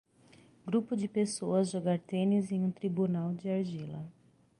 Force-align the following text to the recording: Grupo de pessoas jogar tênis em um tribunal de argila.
Grupo 0.65 0.95
de 0.95 1.07
pessoas 1.07 1.69
jogar 1.69 1.99
tênis 1.99 2.51
em 2.51 2.63
um 2.65 2.71
tribunal 2.71 3.35
de 3.35 3.47
argila. 3.51 4.03